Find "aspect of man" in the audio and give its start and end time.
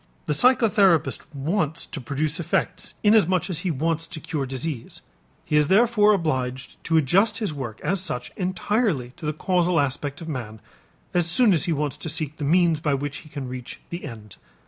9.79-10.59